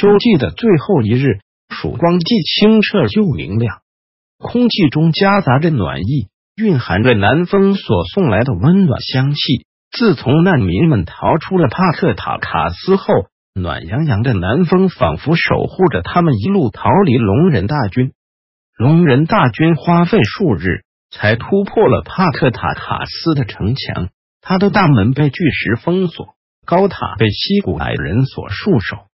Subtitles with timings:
[0.00, 3.80] 秋季的最后一日，曙光既清澈又明亮，
[4.38, 9.66] 空气中夹杂着暖意，蕴含着南风所送来的温暖香气。
[9.90, 13.12] 自从难民们逃出了帕克塔卡斯后，
[13.54, 18.12] 暖洋洋的南风仿佛守护着他们一路逃离龙人大军。
[18.78, 24.10] 龙人大军花费数日才突破了帕克塔卡斯的城墙，
[24.42, 29.07] 他的大门被巨石封锁，高塔被西古矮人所束手。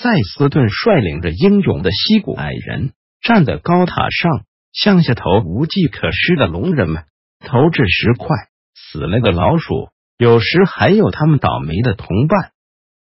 [0.00, 7.04] 塞斯顿率领着英勇的西古矮人站在高塔上，向下投无计可施的龙人们
[7.40, 8.28] 投掷石块。
[8.74, 12.52] 死了个老鼠，有时还有他们倒霉的同伴。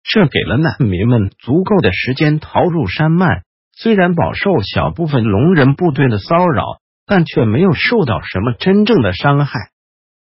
[0.03, 3.43] 这给了难民们足够的时间逃入山脉。
[3.75, 6.63] 虽然饱受小部分龙人部队的骚扰，
[7.05, 9.71] 但却没有受到什么真正的伤害。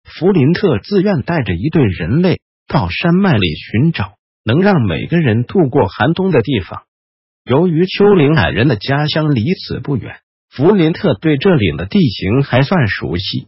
[0.03, 4.13] 弗林特自愿带着一队人类到山脉里寻找。
[4.43, 6.83] 能让每个人度过寒冬的地方。
[7.43, 13.47] 由于丘陵矮人的家乡离此不远，弗林特对这里的地形还算熟悉。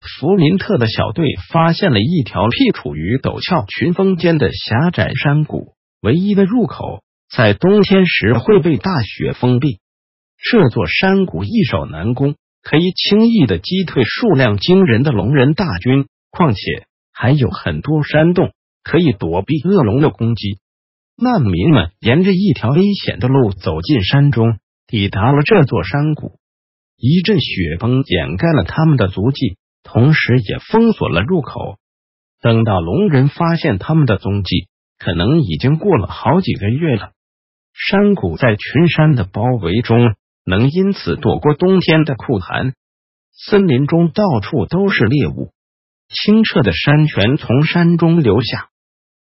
[0.00, 7.02] 弗林特的小队发现了一条僻处于陡峭群峰间的狭窄山谷，唯一的入口
[7.34, 9.78] 在冬天时会被大雪封闭。
[10.38, 16.60] 这座山谷易守难攻，可以轻易的击退数量惊人的龙人大军，况且
[17.10, 18.52] 还有很多山洞。
[18.84, 20.60] 可以躲避恶龙的攻击。
[21.16, 26.38] 难民们沿着一条危险的路走进山中，抵达了这座山谷。
[26.96, 31.78] 一阵雪崩掩盖了他们的足迹，同时也封锁了入口。
[32.40, 37.12] 等到龙人发现他们的踪迹，可能已经过了好几个月了。
[37.72, 40.14] 山谷在群山的包围中，
[40.44, 42.74] 能因此躲过冬天的酷寒。
[43.32, 45.52] 森林中到处都是猎物，
[46.08, 48.68] 清澈的山泉从山中流下。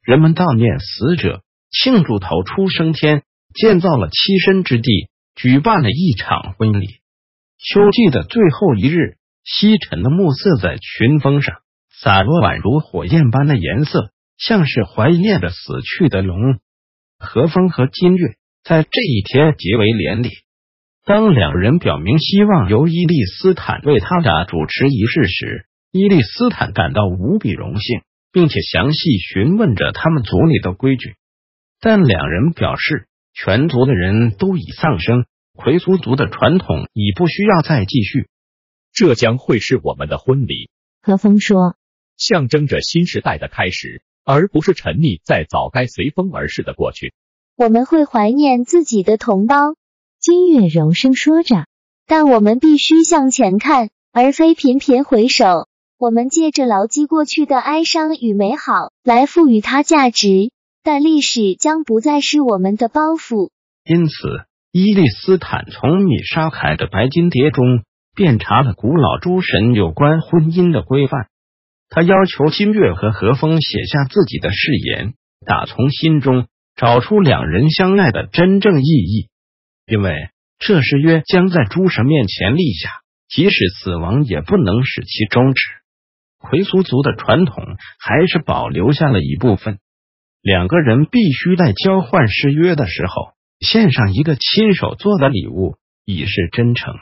[0.07, 3.23] 人们悼念死者，庆祝逃出升天，
[3.53, 6.87] 建造了栖身之地，举办了一场婚礼。
[7.59, 11.57] 秋季的最后一日，西沉的暮色在群峰上
[11.93, 16.39] 洒落，宛如火焰般的颜色，像是怀念着死去的龙。
[17.19, 20.29] 何风和金月在这一天结为连理。
[21.03, 28.03] 当两人表明希望由伊利斯坦为他俩主持仪式时，伊利斯坦感到无比荣幸。
[28.37, 31.15] 并且详细询问着他们族里的规矩，
[31.81, 38.27] 但两人表示，全族的人都已丧生，奎族族的传统已不需要再继续。
[38.93, 40.69] 这将会是我们的婚礼，
[41.01, 41.77] 何峰说，
[42.15, 47.15] 象征着新时代的开始，而不是沉溺在早该随风而逝的过去。
[47.55, 49.73] 我们会怀念自己的同胞，
[50.19, 51.65] 金月柔声说着，
[52.05, 55.66] 但我们必须向前看，而非频频回首。
[55.99, 60.51] 我们借着牢记过去的哀伤与美好来赋予它价值，
[60.83, 63.49] 但历史将不再是我们的包袱。
[63.83, 64.13] 因此，
[64.71, 67.81] 伊利斯坦从米沙凯的白金碟中
[68.15, 71.29] 遍查了古老诸神有关婚姻的规范。
[71.89, 75.15] 他要求金月和何风写下自己的誓言，
[75.47, 79.29] 打从心中找出两人相爱的真正意义，
[79.87, 80.29] 因为
[80.59, 85.63] 这誓约将在诸神面前立下，即使死亡也不能使其终止。
[86.39, 87.63] 回族族的传统
[87.99, 89.79] 还是保留下了一部分，
[90.41, 96.93] 两个人必须在交换誓约的时候献上一个亲手做的礼物，以示真诚。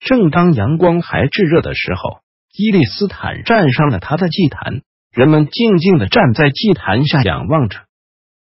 [0.00, 2.20] 正当阳光还炙热的时候，
[2.56, 7.86] 伊利斯坦站上了他的祭坛，人们静静的站在祭坛下仰望着。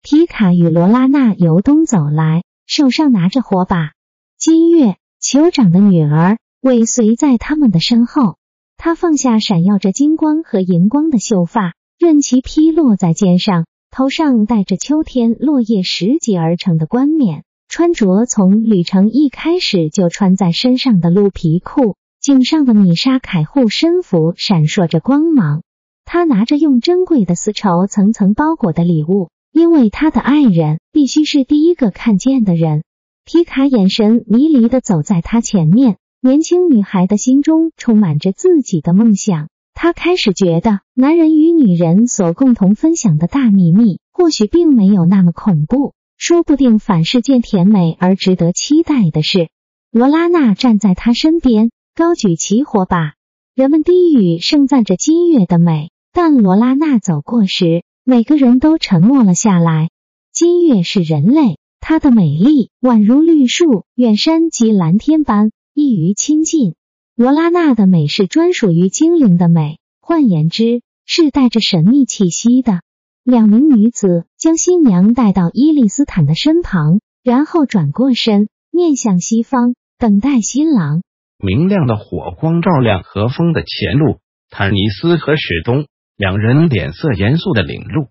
[0.02, 3.93] 皮卡与罗拉娜由东走来，手上拿着火把，
[4.37, 8.38] 金月酋长的女儿尾随在他们的身后。
[8.80, 25.62] 他放下闪耀着金光和银光的秀发，任其披落在肩上，头上戴着秋天落叶拾级而成的冠冕，穿着从旅程一开始就穿在身上的鹿皮裤，颈上的米沙凯护身符闪烁着光芒。
[26.04, 32.84] 他拿着用珍贵的丝绸层层包裹的礼物，因为他的爱人必须是第一个看见的人。
[33.24, 35.96] 皮卡眼神迷离的走在他前面。
[36.20, 49.49] 年轻女孩的心中充满着自己的梦想，她开始觉得，男人与女人所共同分享的大秘密，或许并没有那么恐怖，说不定反是件甜美而值得期待的事。
[49.93, 53.15] 罗拉娜站在他身边，高举起火把，
[53.55, 55.91] 人们低语盛赞着金月的美。
[56.12, 59.91] 但罗拉娜走过时，每个人都沉默了下来。
[60.32, 66.75] 金月是人类，她的美丽宛如绿树、远山及蓝天般易于亲近。
[67.14, 72.80] 罗拉娜的美是专属于精灵的美，换言之，是带着神秘气息的。
[73.22, 79.76] 两名女子将新娘带到伊丽斯坦的身旁，然后转过身，面向西方。
[80.00, 81.02] 等待新郎。
[81.38, 84.19] 明亮的火光照亮何风的前路，
[84.50, 85.86] 坦尼斯和史东
[86.16, 88.08] 两人脸色严肃的领路。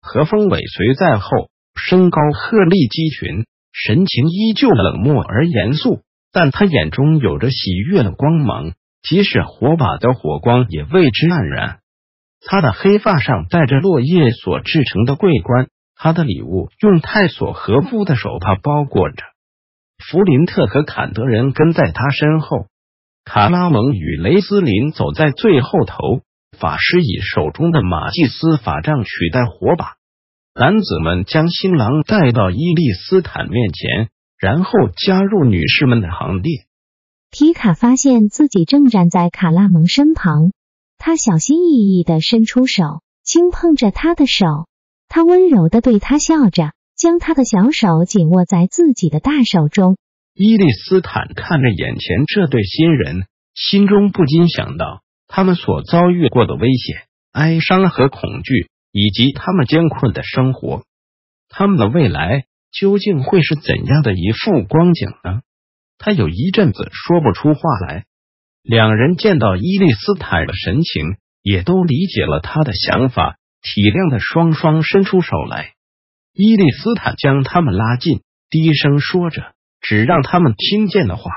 [0.00, 8.72] 何风尾随在后，身高鹤立鸡群，神情依旧冷漠而严肃，但他眼中有着喜悦的光芒，
[9.02, 11.78] 即使火把的火光也为之黯然。
[12.44, 19.24] 他的黑发上戴着落叶所制成的桂冠，他的礼物用泰索和夫的手帕包裹着。
[19.98, 22.66] 弗林特和坎德人跟在他身后，
[23.24, 25.96] 卡拉蒙与雷斯林走在最后头。
[26.58, 29.94] 法师以手中的马祭司法杖取代火把，
[30.54, 34.10] 男子们将新郎带到伊利斯坦面前，
[34.40, 36.64] 然后加入女士们的行列。
[37.30, 40.50] 皮卡发现自己正站在卡拉蒙身旁，
[40.98, 44.46] 他小心翼翼的伸出手，轻碰着她的手，
[45.08, 46.72] 他温柔的对他笑着。
[46.96, 49.96] 将她的小手紧握在自己的大手中。
[50.34, 60.82] 伊利斯坦看着眼前这对新人，心中不禁想到他们所遭遇过的危险、哀伤和恐惧，以及他们艰困的生活。
[61.48, 65.42] 他们的未来究竟会是怎样的一副光景呢？
[65.98, 68.04] 他有一阵子说不出话来。
[68.62, 75.72] 两人见到伊利斯坦的神情，也都理解了他的想法，体谅的双双伸出手来。
[76.32, 78.20] 伊丽斯坦将他们拉近，
[78.50, 81.30] 低声说着只让他们听见的话：“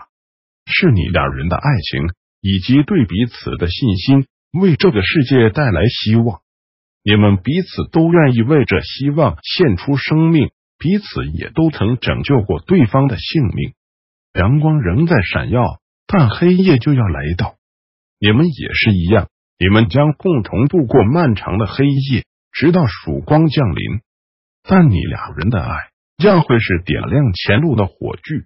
[0.68, 2.02] 是你两人的爱情
[2.42, 6.42] 以及对彼此的信心，为这个世界带来希望。
[7.04, 10.52] 你们彼此都愿意为这希望献出生命，
[10.84, 13.74] 彼此也都曾拯救过对方的性命。
[14.34, 17.56] 阳光仍在闪耀，但黑夜就要来到。
[18.20, 24.02] 你们也是一样，你们将共同度过漫长的黑夜，直到曙光降临。”
[24.68, 25.74] 但你俩人的爱
[26.18, 28.46] 将会是点亮前路的火炬。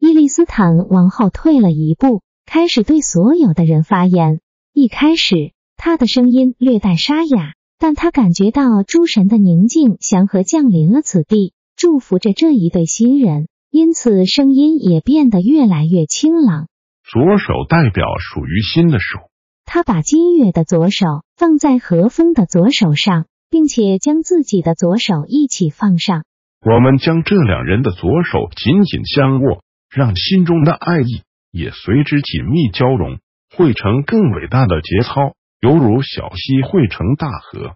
[0.00, 4.40] 伊丽斯坦往后退了一步，开始对所有的人发言。
[4.72, 16.68] 一开始，他的声音略带沙哑，但他感觉到诸神的宁静祥和降临了此地，祝福着这一对新人，因此声音也变得越来越清朗。
[17.02, 19.30] 左手代表属于心的手，
[19.64, 21.06] 他把金月的左手
[21.38, 23.24] 放在和风的左手上。
[23.50, 26.22] 并且将自己的左手一起放上。
[26.64, 33.18] 我们将这两人的左手紧紧相握，让心中的爱意也随之紧密交融，
[33.56, 37.74] 汇成更伟大的节操，犹如小溪汇成大河，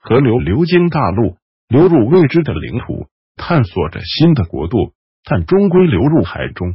[0.00, 1.36] 河流流经大陆，
[1.68, 3.06] 流入未知的领土，
[3.36, 4.92] 探索着新的国度，
[5.24, 6.74] 但终归流入海中。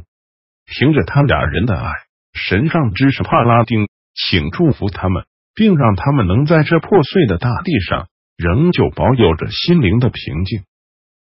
[0.66, 1.90] 凭着他俩人的爱，
[2.32, 8.08] 神上之神帕拉丁，请祝福他们，并让他们能在这破碎的大地上。
[8.36, 10.62] 仍旧保有着心灵的平静，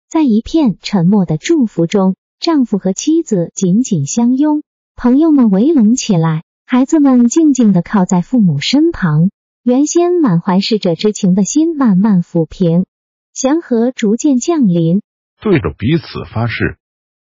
[0.08, 4.62] 在一片沉默的祝福中，丈夫和妻子紧紧相拥，
[4.94, 9.30] 朋友们围拢起来，孩子们静静的靠在父母身旁。
[9.64, 12.86] 原先满怀逝者之情的心慢慢抚平，
[13.34, 15.02] 祥和逐渐降临。
[15.40, 16.78] 对着彼此发誓，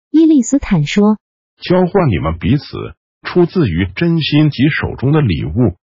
[0.10, 1.18] 伊利斯坦说
[1.62, 2.66] ：“交换你们彼此
[3.24, 5.76] 出自于真心及手中的礼物。”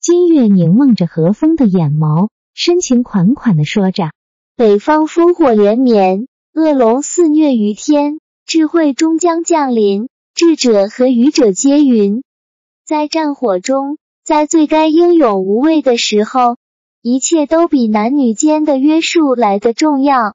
[0.00, 2.28] 金月凝望着和风的眼眸。
[2.54, 4.10] 深情款款的说着
[4.56, 12.24] ：“北方烽火连绵，恶龙肆虐于天，智慧终将降临，智者和愚者皆云。
[12.84, 16.56] 在战火中，在最该英勇无畏的时候，
[17.00, 20.34] 一切都比男女间的约束来的重要。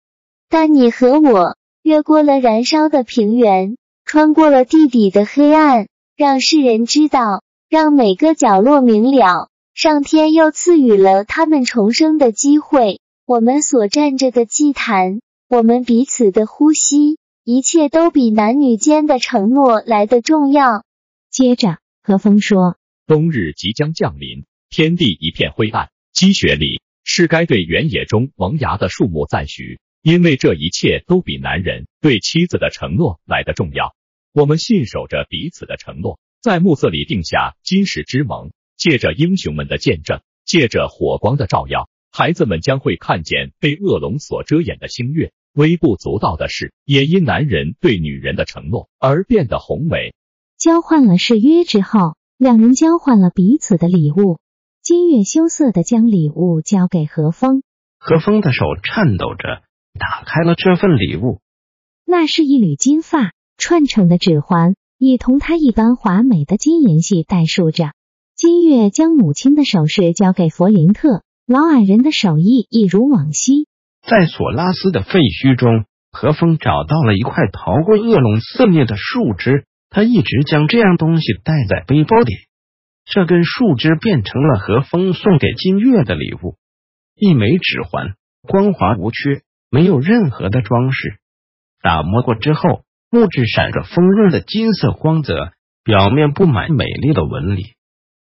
[0.53, 13.01] 但你和我越过了燃烧的平原，穿过了地底的黑暗，让世人知道，让每个角落明了。”上天又赐予了他们重生的机会。
[13.25, 20.83] 我们所站着的祭坛，我们彼此的呼吸，一切都比男女间的承诺来的重要。
[21.31, 33.95] 接着，何风说：“冬日即将降临，天地一片灰暗，积雪里是该对原野中萌芽的树木赞许，因为这一切都比男人对妻子的承诺来的重要。
[34.33, 45.31] 我们信守着彼此的承诺，在暮色里定下金石之盟。”借着英雄们的见证，借着火光的照耀，孩子们将会看见被恶龙所遮掩的星月。
[45.53, 50.15] 微不足道的事，也因男人对女人的承诺而变得宏伟。
[50.57, 54.39] 交换了誓约之后，两人交换了彼此的礼物。
[54.81, 57.61] 金月羞涩的将礼物交给何风，
[57.99, 59.61] 何风的手颤抖着
[59.99, 61.41] 打开了这份礼物。
[62.05, 67.91] 那是一缕金发串成的指环，以同他一般华美的金银系带束着。
[68.35, 73.67] 金月将母亲的首饰交给弗林特，老矮人的手艺一如往昔。
[74.05, 82.33] 在索拉斯的废墟中，何风找到了一块逃过恶龙肆虐的树枝，他一直将这样东西带在背包里。
[83.05, 86.57] 这根树枝变成了何风送给金月的礼物，
[87.15, 89.43] 一枚指环，光滑无缺，
[89.73, 91.17] 没有任何的装饰。
[91.81, 95.51] 打磨过之后，木质闪着丰润的金色光泽，
[95.83, 97.73] 表面布满美丽的纹理。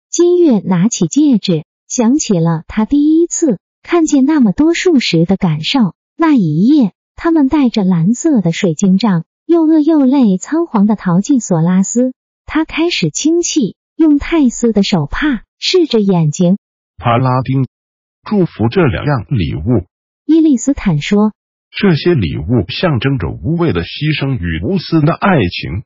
[0.10, 3.60] 金月拿起戒指，想起了他第一次。
[3.84, 12.16] 看见那么多树时的感受，那一夜，他们带着蓝色的水晶杖，又饿又累、仓皇的逃进索拉斯。
[12.48, 16.58] 他开始轻气，用泰斯的手帕拭着眼睛。
[16.98, 17.68] 帕拉丁
[18.28, 19.86] 祝福这两样礼物。
[20.26, 21.34] 伊利斯坦说
[21.72, 25.84] ：“这些礼物象征着无畏的牺牲与无私的爱情，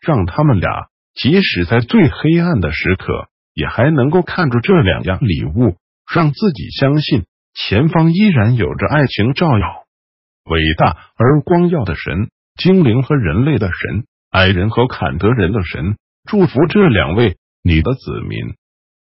[0.00, 5.76] 让他们俩即使在最黑暗的时刻，也还能够看着这两样礼物。”
[6.14, 9.66] 让自己相信前方依然有着爱情照耀。
[10.48, 15.96] 伟大而光耀的神，精灵和人类的神，矮人和坎德人的神，
[16.30, 18.38] 祝福这两位你的子民。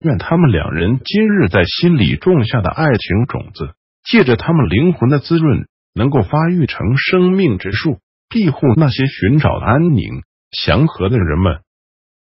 [0.04, 11.62] 愿他们两人今日在心里种下的爱情种子，借着他们灵魂的滋润，能够发育成生命之树，庇护那些寻找安宁、祥和的人们。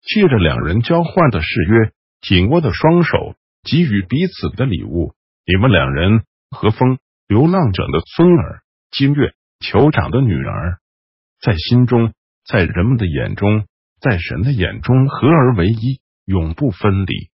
[0.01, 3.35] 借着两人交换的誓约，紧握的双手。
[3.63, 5.13] 给予彼此的礼物，
[5.45, 6.97] 你们两人，和风，
[7.27, 10.79] 流浪者的孙儿，金月，酋长的女儿，
[11.39, 12.11] 在心中，
[12.43, 13.65] 在人们的眼中，
[13.99, 17.29] 在神的眼中，合而为一，永不分离。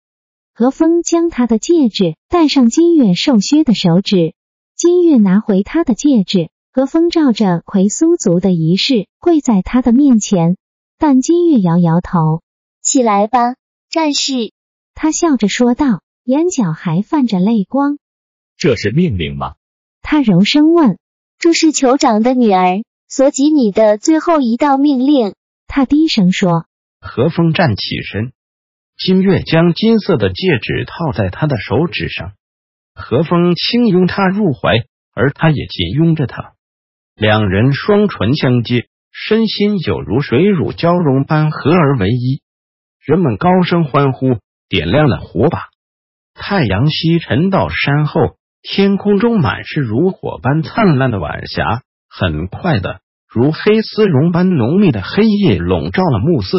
[0.54, 4.34] 何风将他的戒指戴上金月瘦削的手指，
[4.76, 10.56] 金月拿回他的戒指，何风照着奎苏族的仪式跪在他的面前，
[10.98, 12.42] 但金月摇摇头，
[12.82, 13.56] 起来吧，
[13.90, 14.52] 战士。
[14.94, 16.00] 他笑着说道。
[16.24, 17.98] 眼角还泛着泪光，
[18.56, 19.54] 这是命令吗？
[20.02, 21.00] 他柔声问。
[21.40, 25.34] 这是酋长的女儿所给你的最后一道命令。
[25.66, 26.66] 他低声说。
[27.00, 28.32] 何风站起身，
[29.04, 32.34] 金月将金色的戒指套在他的手指上。
[32.94, 36.52] 何风轻拥她入怀，而他也紧拥着他。
[37.16, 42.42] 两人双唇相接，身心有如水乳交融般合而为一。
[43.04, 44.36] 人们高声欢呼，
[44.68, 45.64] 点亮了火把。
[46.34, 51.82] 太阳西沉到山后，天空中满是如火般灿烂的晚霞。
[52.08, 56.58] 很快的，如黑丝绒般浓密的黑夜笼罩了暮色。